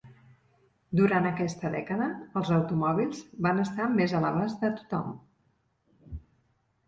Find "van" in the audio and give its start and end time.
3.47-3.61